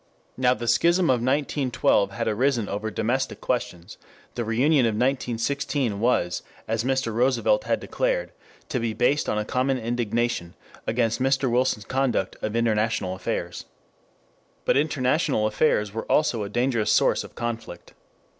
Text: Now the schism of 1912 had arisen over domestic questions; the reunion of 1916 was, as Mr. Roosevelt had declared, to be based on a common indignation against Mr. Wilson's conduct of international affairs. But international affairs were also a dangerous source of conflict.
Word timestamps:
Now 0.35 0.55
the 0.55 0.67
schism 0.67 1.11
of 1.11 1.21
1912 1.21 2.09
had 2.09 2.27
arisen 2.27 2.67
over 2.67 2.89
domestic 2.89 3.39
questions; 3.39 3.99
the 4.33 4.43
reunion 4.43 4.87
of 4.87 4.95
1916 4.95 5.99
was, 5.99 6.41
as 6.67 6.83
Mr. 6.83 7.13
Roosevelt 7.13 7.65
had 7.65 7.79
declared, 7.79 8.31
to 8.69 8.79
be 8.79 8.93
based 8.95 9.29
on 9.29 9.37
a 9.37 9.45
common 9.45 9.77
indignation 9.77 10.55
against 10.87 11.21
Mr. 11.21 11.51
Wilson's 11.51 11.85
conduct 11.85 12.35
of 12.41 12.55
international 12.55 13.13
affairs. 13.13 13.65
But 14.65 14.75
international 14.75 15.45
affairs 15.45 15.93
were 15.93 16.11
also 16.11 16.41
a 16.41 16.49
dangerous 16.49 16.91
source 16.91 17.23
of 17.23 17.35
conflict. 17.35 17.93